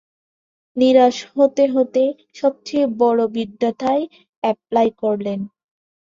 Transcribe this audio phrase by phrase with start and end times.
[0.77, 2.03] নিরাশ হতে হতে
[2.35, 4.01] সবচেয়ে বড় বিদ্যাটাই
[4.43, 5.39] অ্যাপ্লাই করলেন।